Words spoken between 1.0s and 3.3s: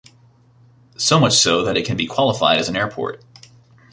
much so that it can be qualified as an airport.